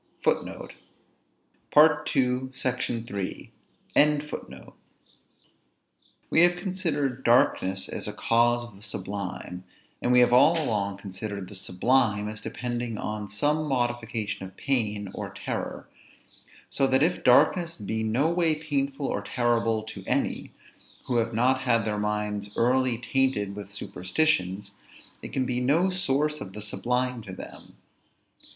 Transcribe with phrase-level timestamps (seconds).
[0.25, 2.01] We have
[6.55, 9.63] considered darkness as a cause of the sublime;
[10.01, 15.11] and we have all along considered the sublime as depending on some modification of pain
[15.13, 15.87] or terror:
[16.71, 20.51] so that if darkness be no way painful or terrible to any,
[21.05, 24.71] who have not had their minds early tainted with superstitions,
[25.21, 27.75] it can be no source of the sublime to them.